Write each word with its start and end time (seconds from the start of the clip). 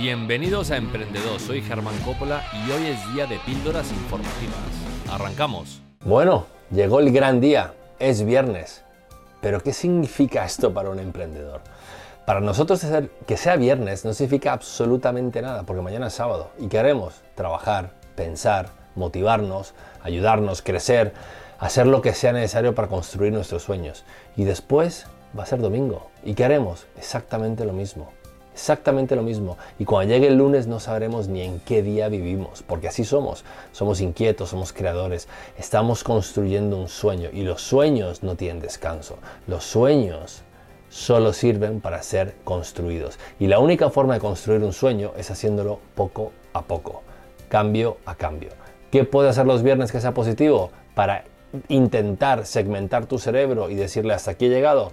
Bienvenidos 0.00 0.70
a 0.70 0.78
Emprendedor, 0.78 1.38
soy 1.38 1.60
Germán 1.60 1.94
Coppola 2.06 2.42
y 2.54 2.70
hoy 2.70 2.86
es 2.86 3.12
día 3.12 3.26
de 3.26 3.38
píldoras 3.40 3.92
informativas. 3.92 4.56
Arrancamos. 5.10 5.82
Bueno, 6.06 6.46
llegó 6.70 7.00
el 7.00 7.12
gran 7.12 7.38
día, 7.38 7.74
es 7.98 8.24
viernes. 8.24 8.82
Pero 9.42 9.62
¿qué 9.62 9.74
significa 9.74 10.46
esto 10.46 10.72
para 10.72 10.88
un 10.88 11.00
emprendedor? 11.00 11.60
Para 12.24 12.40
nosotros 12.40 12.82
que 13.26 13.36
sea 13.36 13.56
viernes 13.56 14.06
no 14.06 14.14
significa 14.14 14.54
absolutamente 14.54 15.42
nada, 15.42 15.64
porque 15.64 15.82
mañana 15.82 16.06
es 16.06 16.14
sábado 16.14 16.50
y 16.58 16.68
queremos 16.68 17.20
trabajar, 17.34 17.90
pensar, 18.16 18.70
motivarnos, 18.94 19.74
ayudarnos, 20.02 20.62
crecer, 20.62 21.12
hacer 21.58 21.86
lo 21.86 22.00
que 22.00 22.14
sea 22.14 22.32
necesario 22.32 22.74
para 22.74 22.88
construir 22.88 23.34
nuestros 23.34 23.64
sueños. 23.64 24.06
Y 24.34 24.44
después 24.44 25.04
va 25.38 25.42
a 25.42 25.46
ser 25.46 25.60
domingo. 25.60 26.10
¿Y 26.24 26.32
qué 26.32 26.46
haremos? 26.46 26.86
Exactamente 26.96 27.66
lo 27.66 27.74
mismo. 27.74 28.18
Exactamente 28.52 29.16
lo 29.16 29.22
mismo. 29.22 29.56
Y 29.78 29.84
cuando 29.84 30.12
llegue 30.12 30.28
el 30.28 30.36
lunes 30.36 30.66
no 30.66 30.80
sabremos 30.80 31.28
ni 31.28 31.42
en 31.42 31.60
qué 31.60 31.82
día 31.82 32.08
vivimos, 32.08 32.62
porque 32.62 32.88
así 32.88 33.04
somos. 33.04 33.44
Somos 33.72 34.00
inquietos, 34.00 34.50
somos 34.50 34.72
creadores. 34.72 35.28
Estamos 35.58 36.04
construyendo 36.04 36.76
un 36.76 36.88
sueño 36.88 37.30
y 37.32 37.42
los 37.42 37.62
sueños 37.62 38.22
no 38.22 38.34
tienen 38.34 38.60
descanso. 38.60 39.18
Los 39.46 39.64
sueños 39.64 40.42
solo 40.90 41.32
sirven 41.32 41.80
para 41.80 42.02
ser 42.02 42.34
construidos. 42.44 43.18
Y 43.38 43.46
la 43.46 43.60
única 43.60 43.90
forma 43.90 44.14
de 44.14 44.20
construir 44.20 44.62
un 44.62 44.72
sueño 44.72 45.12
es 45.16 45.30
haciéndolo 45.30 45.80
poco 45.94 46.32
a 46.52 46.62
poco, 46.62 47.02
cambio 47.48 47.98
a 48.04 48.16
cambio. 48.16 48.50
¿Qué 48.90 49.04
puede 49.04 49.28
hacer 49.28 49.46
los 49.46 49.62
viernes 49.62 49.92
que 49.92 50.00
sea 50.00 50.12
positivo? 50.12 50.70
Para 50.94 51.24
intentar 51.68 52.44
segmentar 52.44 53.06
tu 53.06 53.18
cerebro 53.18 53.70
y 53.70 53.74
decirle 53.76 54.14
hasta 54.14 54.32
aquí 54.32 54.46
he 54.46 54.50
llegado 54.50 54.92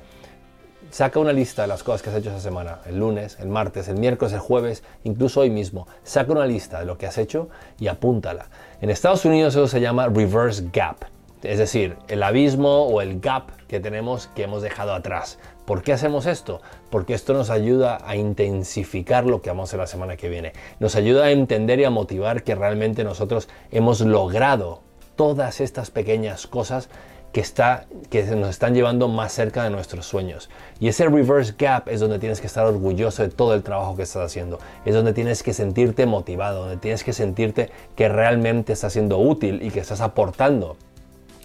Saca 0.89 1.19
una 1.19 1.33
lista 1.33 1.63
de 1.63 1.67
las 1.67 1.83
cosas 1.83 2.01
que 2.01 2.09
has 2.09 2.15
hecho 2.15 2.29
esa 2.29 2.39
semana, 2.39 2.79
el 2.85 2.97
lunes, 2.97 3.37
el 3.41 3.49
martes, 3.49 3.89
el 3.89 3.97
miércoles, 3.97 4.33
el 4.33 4.39
jueves, 4.39 4.83
incluso 5.03 5.41
hoy 5.41 5.49
mismo. 5.49 5.85
Saca 6.03 6.31
una 6.31 6.45
lista 6.45 6.79
de 6.79 6.85
lo 6.85 6.97
que 6.97 7.05
has 7.05 7.17
hecho 7.17 7.49
y 7.77 7.87
apúntala. 7.87 8.47
En 8.81 8.89
Estados 8.89 9.25
Unidos 9.25 9.55
eso 9.55 9.67
se 9.67 9.81
llama 9.81 10.07
reverse 10.07 10.63
gap, 10.71 11.03
es 11.43 11.59
decir, 11.59 11.97
el 12.07 12.23
abismo 12.23 12.83
o 12.87 13.01
el 13.01 13.19
gap 13.19 13.51
que 13.67 13.81
tenemos 13.81 14.27
que 14.27 14.43
hemos 14.43 14.61
dejado 14.61 14.93
atrás. 14.93 15.37
¿Por 15.65 15.83
qué 15.83 15.91
hacemos 15.91 16.25
esto? 16.25 16.61
Porque 16.89 17.13
esto 17.13 17.33
nos 17.33 17.49
ayuda 17.49 17.97
a 18.05 18.15
intensificar 18.15 19.25
lo 19.25 19.41
que 19.41 19.49
vamos 19.49 19.65
a 19.65 19.69
hacer 19.71 19.79
la 19.81 19.87
semana 19.87 20.15
que 20.15 20.29
viene. 20.29 20.53
Nos 20.79 20.95
ayuda 20.95 21.25
a 21.25 21.31
entender 21.31 21.81
y 21.81 21.83
a 21.83 21.89
motivar 21.89 22.43
que 22.43 22.55
realmente 22.55 23.03
nosotros 23.03 23.49
hemos 23.71 23.99
logrado 23.99 24.81
todas 25.17 25.59
estas 25.59 25.91
pequeñas 25.91 26.47
cosas 26.47 26.89
que, 27.31 27.41
está, 27.41 27.85
que 28.09 28.23
nos 28.23 28.49
están 28.49 28.73
llevando 28.73 29.07
más 29.07 29.31
cerca 29.31 29.63
de 29.63 29.69
nuestros 29.69 30.05
sueños. 30.05 30.49
Y 30.79 30.87
ese 30.87 31.07
reverse 31.07 31.53
gap 31.57 31.87
es 31.87 31.99
donde 31.99 32.19
tienes 32.19 32.41
que 32.41 32.47
estar 32.47 32.65
orgulloso 32.65 33.23
de 33.23 33.29
todo 33.29 33.53
el 33.53 33.63
trabajo 33.63 33.95
que 33.95 34.03
estás 34.03 34.25
haciendo. 34.25 34.59
Es 34.85 34.95
donde 34.95 35.13
tienes 35.13 35.43
que 35.43 35.53
sentirte 35.53 36.05
motivado, 36.05 36.61
donde 36.61 36.77
tienes 36.77 37.03
que 37.03 37.13
sentirte 37.13 37.69
que 37.95 38.09
realmente 38.09 38.73
estás 38.73 38.93
siendo 38.93 39.19
útil 39.19 39.61
y 39.61 39.71
que 39.71 39.79
estás 39.79 40.01
aportando 40.01 40.77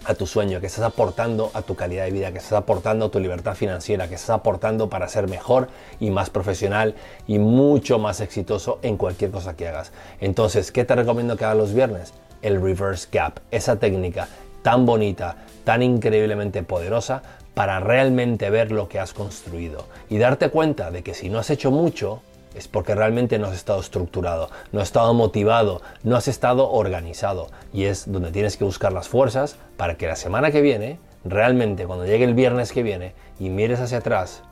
a 0.05 0.15
tu 0.15 0.27
sueño, 0.27 0.59
que 0.59 0.67
estás 0.67 0.83
aportando 0.83 1.51
a 1.53 1.61
tu 1.61 1.75
calidad 1.75 2.05
de 2.05 2.11
vida, 2.11 2.31
que 2.31 2.37
estás 2.37 2.53
aportando 2.53 3.05
a 3.05 3.11
tu 3.11 3.19
libertad 3.19 3.55
financiera, 3.55 4.07
que 4.07 4.15
estás 4.15 4.31
aportando 4.31 4.89
para 4.89 5.07
ser 5.07 5.29
mejor 5.29 5.69
y 5.99 6.09
más 6.09 6.29
profesional 6.29 6.95
y 7.27 7.39
mucho 7.39 7.99
más 7.99 8.19
exitoso 8.19 8.79
en 8.81 8.97
cualquier 8.97 9.31
cosa 9.31 9.55
que 9.55 9.67
hagas. 9.67 9.91
Entonces, 10.19 10.71
¿qué 10.71 10.83
te 10.83 10.95
recomiendo 10.95 11.37
que 11.37 11.45
hagas 11.45 11.57
los 11.57 11.73
viernes? 11.73 12.13
El 12.41 12.61
reverse 12.61 13.07
gap, 13.11 13.39
esa 13.51 13.77
técnica 13.77 14.27
tan 14.63 14.87
bonita, 14.87 15.37
tan 15.63 15.83
increíblemente 15.83 16.63
poderosa 16.63 17.21
para 17.53 17.79
realmente 17.79 18.49
ver 18.49 18.71
lo 18.71 18.89
que 18.89 18.99
has 18.99 19.13
construido 19.13 19.85
y 20.09 20.17
darte 20.17 20.49
cuenta 20.49 20.89
de 20.89 21.03
que 21.03 21.13
si 21.13 21.29
no 21.29 21.37
has 21.37 21.51
hecho 21.51 21.69
mucho 21.69 22.21
es 22.55 22.67
porque 22.67 22.95
realmente 22.95 23.39
no 23.39 23.47
has 23.47 23.55
estado 23.55 23.79
estructurado, 23.79 24.49
no 24.71 24.79
has 24.79 24.87
estado 24.87 25.13
motivado, 25.13 25.81
no 26.03 26.15
has 26.15 26.27
estado 26.27 26.69
organizado. 26.71 27.47
Y 27.73 27.85
es 27.85 28.11
donde 28.11 28.31
tienes 28.31 28.57
que 28.57 28.63
buscar 28.63 28.93
las 28.93 29.07
fuerzas 29.07 29.57
para 29.75 29.95
que 29.95 30.07
la 30.07 30.15
semana 30.15 30.51
que 30.51 30.61
viene, 30.61 30.99
realmente 31.25 31.85
cuando 31.85 32.05
llegue 32.05 32.25
el 32.25 32.35
viernes 32.35 32.71
que 32.71 32.83
viene 32.83 33.13
y 33.39 33.49
mires 33.49 33.79
hacia 33.79 33.99
atrás 33.99 34.43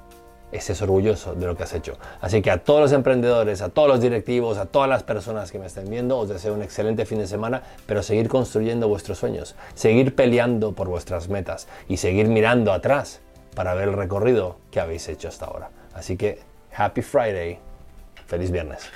estés 0.51 0.81
orgulloso 0.81 1.33
de 1.33 1.45
lo 1.45 1.55
que 1.55 1.63
has 1.63 1.73
hecho. 1.73 1.97
Así 2.19 2.41
que 2.41 2.51
a 2.51 2.63
todos 2.63 2.81
los 2.81 2.91
emprendedores, 2.91 3.61
a 3.61 3.69
todos 3.69 3.87
los 3.87 4.01
directivos, 4.01 4.57
a 4.57 4.65
todas 4.65 4.89
las 4.89 5.03
personas 5.03 5.51
que 5.51 5.59
me 5.59 5.65
estén 5.65 5.89
viendo, 5.89 6.17
os 6.17 6.29
deseo 6.29 6.53
un 6.53 6.61
excelente 6.61 7.05
fin 7.05 7.19
de 7.19 7.27
semana, 7.27 7.63
pero 7.85 8.03
seguir 8.03 8.27
construyendo 8.27 8.87
vuestros 8.87 9.17
sueños, 9.17 9.55
seguir 9.73 10.15
peleando 10.15 10.73
por 10.73 10.87
vuestras 10.87 11.29
metas 11.29 11.67
y 11.87 11.97
seguir 11.97 12.27
mirando 12.27 12.71
atrás 12.71 13.21
para 13.55 13.73
ver 13.73 13.89
el 13.89 13.93
recorrido 13.93 14.57
que 14.71 14.79
habéis 14.79 15.07
hecho 15.09 15.27
hasta 15.27 15.45
ahora. 15.45 15.69
Así 15.93 16.17
que, 16.17 16.39
Happy 16.75 17.01
Friday, 17.01 17.59
feliz 18.27 18.51
viernes. 18.51 18.89